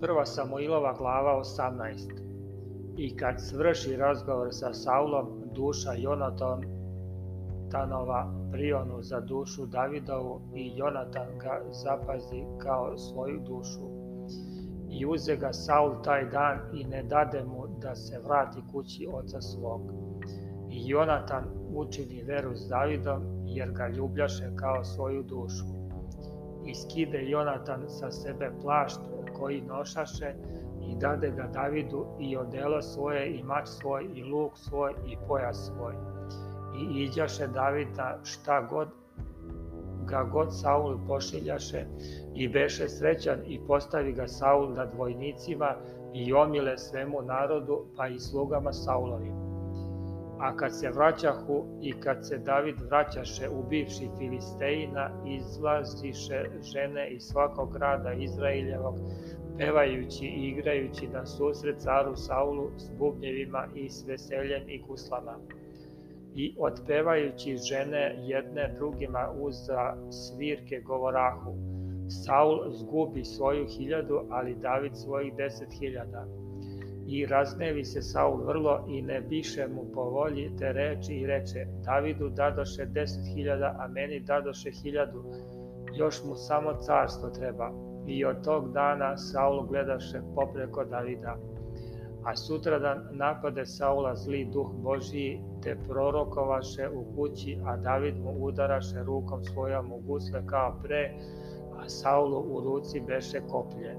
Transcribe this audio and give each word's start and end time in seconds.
Prva 0.00 0.26
Samuilova 0.26 0.92
glava 0.92 1.32
18 1.40 2.10
I 2.96 3.16
kad 3.16 3.34
svrši 3.40 3.96
razgovor 3.96 4.48
sa 4.52 4.74
Saulom, 4.74 5.26
duša 5.54 5.92
Jonatan 5.92 6.80
Jonatanova 7.70 8.32
prionu 8.52 9.02
za 9.02 9.20
dušu 9.20 9.66
Davidovu 9.66 10.40
i 10.54 10.72
Jonatan 10.76 11.38
ga 11.38 11.60
zapazi 11.70 12.44
kao 12.58 12.98
svoju 12.98 13.40
dušu. 13.40 13.80
I 14.90 15.06
uze 15.06 15.36
ga 15.36 15.52
Saul 15.52 16.02
taj 16.02 16.30
dan 16.30 16.58
i 16.72 16.84
ne 16.84 17.02
dade 17.02 17.44
mu 17.44 17.66
da 17.82 17.94
se 17.94 18.20
vrati 18.24 18.60
kući 18.72 19.08
oca 19.12 19.40
svog. 19.40 19.80
I 20.70 20.88
Jonatan 20.88 21.44
učini 21.74 22.22
veru 22.22 22.56
s 22.56 22.68
Davidom 22.68 23.22
jer 23.46 23.72
ga 23.72 23.88
ljubljaše 23.88 24.50
kao 24.56 24.84
svoju 24.84 25.22
dušu. 25.22 25.64
I 26.66 26.74
skide 26.74 27.30
Jonatan 27.30 27.88
sa 27.88 28.10
sebe 28.10 28.50
plašt 28.62 29.00
koji 29.40 29.60
nošaše 29.60 30.34
i 30.90 30.96
dade 31.00 31.30
ga 31.30 31.46
Davidu 31.52 32.06
i 32.20 32.36
odelo 32.36 32.82
svoje 32.82 33.38
i 33.38 33.42
mač 33.42 33.68
svoj 33.68 34.08
i 34.14 34.22
luk 34.22 34.52
svoj 34.56 34.92
i 35.06 35.16
pojas 35.28 35.70
svoj 35.74 35.94
i 36.80 37.02
iđaše 37.02 37.46
Davida 37.46 38.18
šta 38.24 38.60
god 38.60 38.88
ga 40.06 40.22
god 40.22 40.60
Saul 40.60 40.98
pošiljaše 41.06 41.86
i 42.34 42.48
beše 42.48 42.88
srećan 42.88 43.38
i 43.46 43.60
postavi 43.66 44.12
ga 44.12 44.28
Saul 44.28 44.72
nad 44.74 44.94
vojnicima 44.98 45.74
i 46.14 46.32
omile 46.32 46.78
svemu 46.78 47.22
narodu 47.22 47.84
pa 47.96 48.08
i 48.08 48.18
slugama 48.18 48.72
Saulovim. 48.72 49.49
A 50.40 50.56
kad 50.56 50.78
se 50.78 50.90
vraćahu 50.90 51.64
i 51.82 51.92
kad 51.92 52.26
se 52.26 52.38
David 52.38 52.80
vraćaše 52.80 53.48
ubivši 53.48 54.08
Filistejina, 54.18 55.10
izlaziše 55.26 56.44
žene 56.62 57.10
iz 57.10 57.22
svakog 57.22 57.72
grada 57.72 58.12
Izraeljevog, 58.12 58.94
pevajući 59.58 60.26
i 60.26 60.48
igrajući 60.48 61.08
na 61.08 61.26
susret 61.26 61.78
caru 61.78 62.16
Saulu 62.16 62.70
s 62.76 62.90
bubnjevima 62.98 63.66
i 63.74 63.90
s 63.90 64.04
veseljem 64.08 64.62
i 64.68 64.82
kuslama 64.82 65.36
i 66.34 66.54
otpevajući 66.58 67.56
žene 67.56 68.16
jedne 68.18 68.74
drugima 68.76 69.32
uz 69.40 69.54
svirke 70.10 70.80
govorahu. 70.80 71.54
Saul 72.24 72.70
zgubi 72.70 73.24
svoju 73.24 73.66
hiljadu, 73.66 74.20
ali 74.30 74.54
David 74.54 74.96
svojih 74.96 75.34
deset 75.36 75.68
hiljada. 75.80 76.26
I 77.10 77.26
raznevi 77.26 77.84
se 77.84 78.02
Saul 78.02 78.44
vrlo 78.44 78.84
i 78.88 79.02
ne 79.02 79.20
biše 79.20 79.68
mu 79.68 79.84
po 79.94 80.02
volji 80.02 80.50
te 80.58 80.72
reči 80.72 81.14
i 81.14 81.26
reče, 81.26 81.66
Davidu 81.84 82.28
dadoše 82.28 82.86
deset 82.86 83.24
hiljada, 83.34 83.76
a 83.78 83.88
meni 83.88 84.20
dadoše 84.20 84.70
hiljadu, 84.70 85.24
još 85.94 86.24
mu 86.24 86.34
samo 86.34 86.72
carstvo 86.72 87.30
treba. 87.30 87.70
I 88.06 88.24
od 88.24 88.44
tog 88.44 88.72
dana 88.72 89.16
Saul 89.16 89.66
gledaše 89.66 90.20
popreko 90.34 90.84
Davida 90.84 91.36
a 92.24 92.36
sutradan 92.36 93.08
napade 93.12 93.66
Saula 93.66 94.14
zli 94.14 94.44
duh 94.44 94.72
Božiji, 94.82 95.40
te 95.62 95.76
prorokovaše 95.88 96.88
u 96.88 97.04
kući, 97.16 97.58
a 97.64 97.76
David 97.76 98.14
mu 98.20 98.34
udaraše 98.40 99.02
rukom 99.02 99.44
svojom 99.44 99.92
u 99.92 100.00
gusle 100.00 100.42
kao 100.46 100.76
pre, 100.82 101.10
a 101.78 101.88
Saulu 101.88 102.40
u 102.40 102.60
ruci 102.60 103.00
beše 103.00 103.40
koplje. 103.48 103.96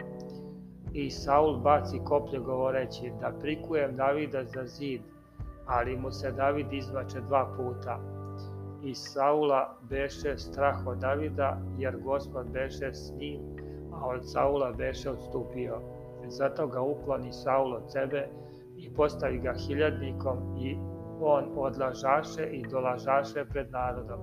I 0.93 1.09
Saul 1.09 1.57
baci 1.57 1.99
koplje 2.05 2.39
govoreći 2.39 3.11
da 3.21 3.31
prikujem 3.41 3.95
Davida 3.95 4.43
za 4.43 4.65
zid, 4.65 5.01
ali 5.65 5.97
mu 5.97 6.11
se 6.11 6.31
David 6.31 6.73
izvače 6.73 7.21
dva 7.21 7.53
puta. 7.57 7.99
I 8.83 8.95
Saula 8.95 9.77
beše 9.89 10.37
strah 10.37 10.87
od 10.87 10.97
Davida, 10.97 11.57
jer 11.77 11.97
gospod 11.97 12.47
beše 12.53 12.93
s 12.93 13.13
njim, 13.19 13.39
a 13.93 14.07
od 14.07 14.31
Saula 14.31 14.71
beše 14.71 15.09
odstupio. 15.09 15.81
Zato 16.27 16.67
ga 16.67 16.81
ukloni 16.81 17.33
Saul 17.33 17.73
od 17.73 17.91
sebe 17.91 18.27
i 18.77 18.93
postavi 18.93 19.39
ga 19.39 19.53
hiljadnikom 19.53 20.37
i 20.59 20.77
on 21.21 21.45
odlažaše 21.55 22.45
i 22.51 22.67
dolažaše 22.67 23.45
pred 23.45 23.71
narodom. 23.71 24.19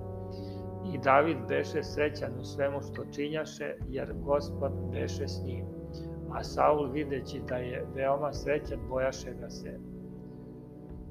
I 0.93 0.97
David 0.97 1.37
beše 1.47 1.83
srećan 1.83 2.31
u 2.39 2.43
svemu 2.43 2.81
što 2.81 3.05
činjaše, 3.15 3.75
jer 3.87 4.13
gospod 4.25 4.71
beše 4.91 5.27
s 5.27 5.43
njim. 5.45 5.78
A 6.33 6.43
Saul 6.43 6.91
videći 6.91 7.41
da 7.49 7.55
je 7.55 7.85
veoma 7.95 8.33
srećan, 8.33 8.79
bojaše 8.89 9.33
ga 9.41 9.49
se. 9.49 9.79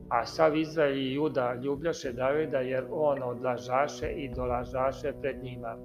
A 0.08 0.26
sav 0.26 0.56
Izrael 0.56 0.96
i 0.96 1.14
Juda 1.14 1.54
ljubljaše 1.54 2.12
Davida, 2.12 2.58
jer 2.58 2.84
on 2.90 3.22
odlažaše 3.22 4.12
i 4.12 4.34
dolažaše 4.34 5.12
pred 5.20 5.42
njima. 5.42 5.76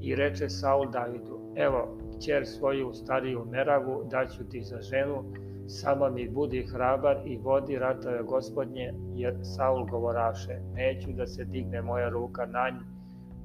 I 0.00 0.14
reče 0.14 0.48
Saul 0.48 0.90
Davidu, 0.90 1.40
evo, 1.56 1.98
kćer 2.16 2.46
svoju 2.46 2.92
stariju 2.94 3.44
Meravu 3.50 4.04
daću 4.10 4.48
ti 4.48 4.62
za 4.62 4.80
ženu, 4.80 5.24
samo 5.66 6.10
mi 6.10 6.28
budi 6.28 6.66
hrabar 6.72 7.16
i 7.26 7.36
vodi 7.36 7.78
ratove 7.78 8.22
gospodnje, 8.22 8.92
jer 9.14 9.34
Saul 9.42 9.86
govoraše, 9.86 10.60
neću 10.74 11.12
da 11.12 11.26
se 11.26 11.44
digne 11.44 11.82
moja 11.82 12.08
ruka 12.08 12.46
na 12.46 12.70
nj, 12.70 12.78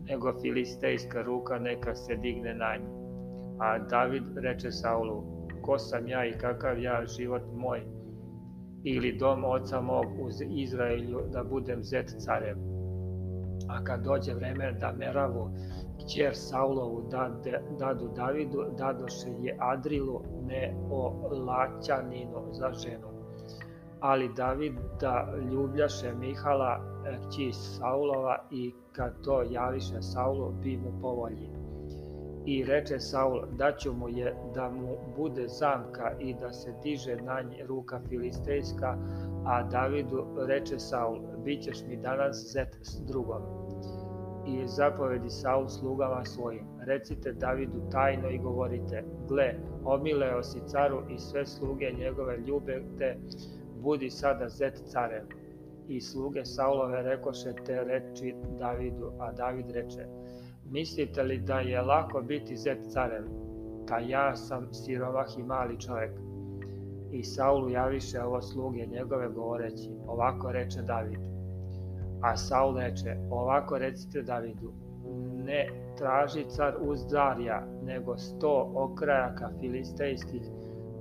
nego 0.09 0.39
filistejska 0.41 1.21
ruka 1.21 1.59
neka 1.59 1.95
se 1.95 2.15
digne 2.15 2.53
na 2.53 2.77
nj. 2.77 2.97
A 3.59 3.78
David 3.78 4.23
reče 4.35 4.72
Saulu, 4.72 5.23
ko 5.62 5.78
sam 5.78 6.07
ja 6.07 6.25
i 6.25 6.38
kakav 6.38 6.79
ja 6.79 7.06
život 7.06 7.41
moj, 7.56 7.81
ili 8.84 9.18
dom 9.18 9.45
oca 9.45 9.81
mog 9.81 10.06
uz 10.22 10.41
Izraelju 10.50 11.19
da 11.34 11.44
budem 11.44 11.84
zet 11.84 12.16
carem. 12.19 12.57
A 13.69 13.84
kad 13.84 14.03
dođe 14.03 14.34
vreme 14.34 14.72
da 14.72 14.94
Meravu 14.97 15.50
kćer 16.07 16.31
Saulovu 16.34 17.07
dade, 17.12 17.62
dadu 17.79 18.07
Davidu, 18.16 18.66
dadoše 18.78 19.29
je 19.40 19.57
Adrilu 19.59 20.22
ne 20.47 20.75
o 20.91 21.29
Laćaninu 21.31 22.47
za 22.51 22.72
ženu. 22.73 23.07
Ali 24.00 24.34
David 24.35 24.73
da 25.01 25.34
ljubljaše 25.51 26.13
Mihala, 26.13 26.79
kći 27.28 27.51
Saulova, 27.53 28.38
i 28.51 28.73
kad 28.91 29.22
to 29.23 29.44
javiše 29.50 30.01
Saulu, 30.01 30.51
bi 30.63 30.78
mu 30.78 31.01
povolji. 31.01 31.50
I 32.47 32.63
reče 32.63 33.00
Saul, 33.00 33.41
daću 33.58 33.94
mu 33.94 34.09
je 34.09 34.35
da 34.56 34.69
mu 34.69 34.97
bude 35.18 35.47
zamka 35.47 36.12
i 36.19 36.34
da 36.34 36.52
se 36.52 36.74
diže 36.84 37.16
na 37.16 37.41
nje 37.41 37.66
ruka 37.66 38.00
filistejska, 38.09 38.97
a 39.46 39.63
Davidu 39.63 40.28
reče 40.47 40.80
Saul, 40.80 41.19
bit 41.44 41.63
ćeš 41.63 41.78
mi 41.88 41.97
danas 41.97 42.52
zet 42.53 42.78
s 42.81 43.02
drugom 43.08 43.41
i 44.47 44.68
zapovedi 44.68 45.30
Saul 45.30 45.68
slugama 45.68 46.25
svojim. 46.25 46.63
Recite 46.80 47.31
Davidu 47.31 47.90
tajno 47.91 48.30
i 48.30 48.38
govorite, 48.38 49.03
gle, 49.29 49.53
omileo 49.84 50.44
si 50.44 50.59
caru 50.68 51.02
i 51.09 51.19
sve 51.19 51.46
sluge 51.46 51.91
njegove 51.97 52.38
ljube 52.38 52.84
te, 52.97 53.18
budi 53.81 54.09
sada 54.09 54.50
zet 54.50 54.81
carem. 54.85 55.28
I 55.88 56.02
sluge 56.02 56.46
Saulove 56.46 57.02
rekoše 57.02 57.53
te 57.66 57.84
reči 57.84 58.35
Davidu, 58.59 59.12
a 59.19 59.31
David 59.31 59.72
reče, 59.72 60.08
mislite 60.72 61.23
li 61.23 61.39
da 61.39 61.59
je 61.59 61.81
lako 61.81 62.22
biti 62.22 62.57
zet 62.57 62.78
carem? 62.89 63.25
Pa 63.89 64.00
ja 64.00 64.35
sam 64.35 64.73
sirovah 64.73 65.28
i 65.38 65.44
mali 65.44 65.79
čovek. 65.79 66.11
I 67.11 67.23
Saulu 67.23 67.69
javiše 67.69 68.22
ovo 68.22 68.41
sluge 68.41 68.85
njegove 68.85 69.29
govoreći, 69.29 69.89
ovako 70.07 70.51
reče 70.51 70.81
David, 70.81 71.19
A 72.22 72.38
Saul 72.38 72.78
reče, 72.78 73.17
ovako 73.29 73.78
recite 73.78 74.22
Davidu, 74.22 74.73
ne 75.45 75.67
traži 75.97 76.45
car 76.50 76.75
uzdarja, 76.81 77.67
nego 77.84 78.17
sto 78.17 78.72
okrajaka 78.75 79.49
filistejskih, 79.59 80.41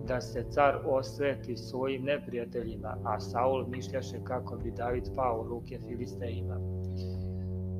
da 0.08 0.20
se 0.20 0.44
car 0.50 0.78
osveti 0.86 1.56
svojim 1.56 2.04
neprijateljima, 2.04 2.96
a 3.04 3.20
Saul 3.20 3.66
mišljaše 3.68 4.16
kako 4.24 4.56
bi 4.56 4.70
David 4.70 5.04
pao 5.16 5.40
u 5.40 5.48
ruke 5.48 5.78
filistejima. 5.88 6.56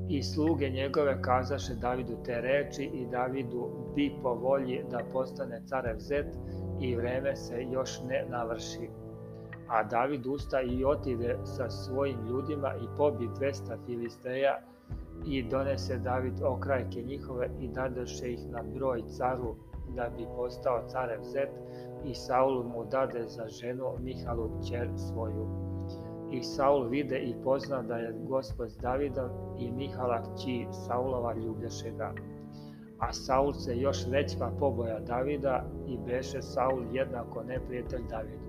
I 0.09 0.23
sluge 0.23 0.69
njegove 0.69 1.21
kazaše 1.21 1.73
Davidu 1.75 2.17
te 2.25 2.41
reči 2.41 2.83
i 2.83 3.05
Davidu 3.11 3.69
bi 3.95 4.11
po 4.23 4.33
volji 4.33 4.83
da 4.91 4.99
postane 5.13 5.61
carev 5.65 5.97
zet 5.99 6.25
i 6.81 6.95
vreme 6.95 7.35
se 7.35 7.63
još 7.71 8.01
ne 8.09 8.25
navrši. 8.29 8.89
A 9.67 9.83
David 9.83 10.25
usta 10.25 10.61
i 10.61 10.85
otide 10.85 11.37
sa 11.43 11.69
svojim 11.69 12.27
ljudima 12.29 12.73
i 12.75 12.97
pobi 12.97 13.27
200 13.27 13.77
Filisteja 13.85 14.59
i 15.25 15.43
donese 15.43 15.97
David 15.97 16.43
okrajke 16.43 17.01
njihove 17.01 17.49
i 17.59 17.67
dadoše 17.67 18.33
ih 18.33 18.49
na 18.49 18.63
broj 18.75 19.03
caru 19.17 19.55
da 19.95 20.09
bi 20.17 20.25
postao 20.35 20.87
carev 20.87 21.23
Zet 21.23 21.49
i 22.05 22.15
Saul 22.15 22.63
mu 22.63 22.85
dade 22.85 23.23
za 23.27 23.47
ženu 23.47 23.85
Mihalu 23.99 24.49
ćer 24.69 24.89
svoju. 24.97 25.76
I 26.31 26.43
Saul 26.43 26.87
vide 26.89 27.19
i 27.19 27.35
pozna 27.43 27.81
da 27.81 27.95
je 27.95 28.15
gospod 28.27 28.71
s 28.71 28.77
Davidom 28.77 29.29
i 29.59 29.71
Mihala 29.71 30.23
kći 30.23 30.65
Saulova 30.71 31.33
ljubljaše 31.33 31.91
ga. 31.97 32.13
A 32.99 33.13
Saul 33.13 33.53
se 33.53 33.77
još 33.77 34.07
većva 34.07 34.51
poboja 34.59 34.99
Davida 34.99 35.65
i 35.87 35.97
beše 36.05 36.41
Saul 36.41 36.83
jednako 36.93 37.43
neprijatelj 37.43 38.03
Davidu. 38.09 38.47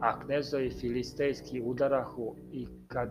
A 0.00 0.20
knezovi 0.20 0.70
filistejski 0.70 1.62
udarahu 1.62 2.34
i 2.52 2.66
kad 2.86 3.10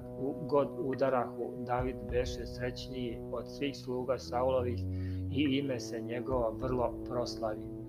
god 0.50 0.68
udarahu 0.80 1.64
David 1.66 1.96
beše 2.10 2.46
srećniji 2.46 3.20
od 3.32 3.44
svih 3.58 3.78
sluga 3.78 4.18
Saulovih 4.18 4.80
i 5.32 5.60
ime 5.60 5.80
se 5.80 6.02
njegova 6.02 6.50
vrlo 6.50 7.04
proslavi. 7.10 7.82